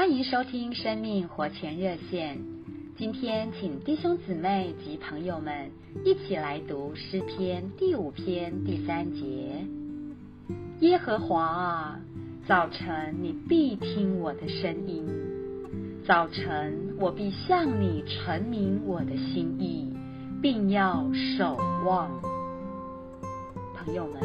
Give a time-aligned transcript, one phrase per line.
[0.00, 2.38] 欢迎收听生命活泉热线。
[2.96, 5.70] 今天，请弟兄姊妹及朋友们
[6.06, 9.62] 一起来读诗篇第五篇第三节：
[10.78, 12.00] 耶和华啊，
[12.48, 15.06] 早晨你必听我的声音，
[16.06, 19.92] 早晨我必向你陈明我的心意，
[20.40, 21.06] 并要
[21.36, 22.10] 守望。
[23.76, 24.22] 朋友们，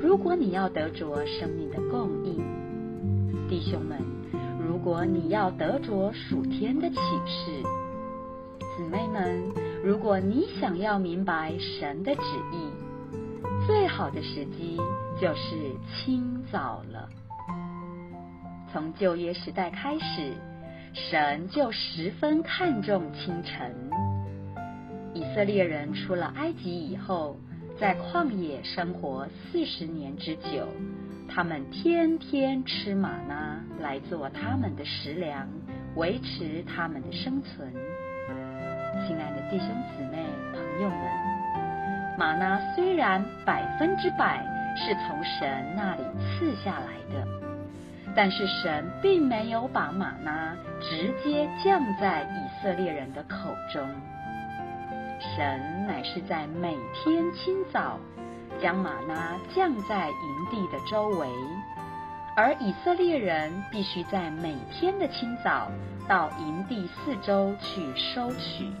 [0.00, 3.98] 如果你要得着生命的供应，弟兄们。
[4.84, 7.62] 如果你要得着属天的启示，
[8.76, 9.42] 姊妹们，
[9.82, 12.20] 如果你想要明白神的旨
[12.52, 14.76] 意，最好的时机
[15.18, 17.08] 就是清早了。
[18.70, 20.34] 从旧约时代开始，
[20.92, 23.74] 神就十分看重清晨。
[25.14, 27.38] 以色列人出了埃及以后，
[27.80, 30.68] 在旷野生活四十年之久。
[31.28, 35.48] 他们天天吃吗哪来做他们的食粮，
[35.96, 37.72] 维持他们的生存。
[39.06, 40.98] 亲爱的弟兄姊妹、朋友们，
[42.16, 44.44] 吗哪虽然百分之百
[44.76, 47.26] 是从神那里赐下来的，
[48.14, 53.82] 但是神并没有把吗哪直接降在以色列人的口中，
[55.34, 57.98] 神乃是在每天清早。
[58.60, 61.28] 将吗哪降在营地的周围，
[62.36, 65.70] 而以色列人必须在每天的清早
[66.08, 68.72] 到营地四周去收取。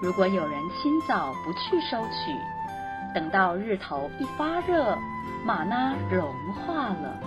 [0.00, 2.36] 如果有人清早不去收取，
[3.14, 4.96] 等到日头一发热，
[5.44, 7.20] 吗哪融化了，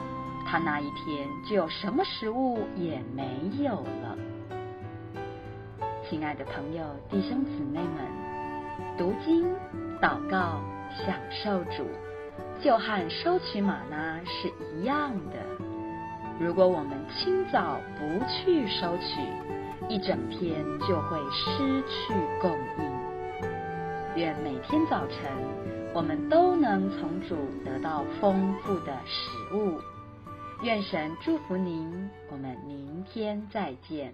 [0.45, 4.17] 他那一天就什么食物也没有了。
[6.07, 9.45] 亲爱的朋友、弟兄姊妹们，读经、
[9.99, 10.61] 祷告。
[11.05, 11.87] 享受主，
[12.61, 15.37] 就和收取吗哪是一样的。
[16.39, 19.21] 如果我们清早不去收取，
[19.89, 22.97] 一整天就会失去供应。
[24.15, 25.17] 愿每天早晨
[25.93, 29.79] 我们都能从主得到丰富的食物。
[30.63, 34.13] 愿神祝福您，我们明天再见。